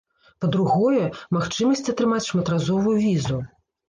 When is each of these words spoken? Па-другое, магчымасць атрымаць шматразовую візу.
Па-другое, 0.43 1.01
магчымасць 1.37 1.83
атрымаць 1.93 2.25
шматразовую 2.31 2.95
візу. 3.05 3.39